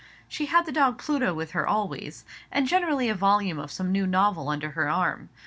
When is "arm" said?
4.89-5.29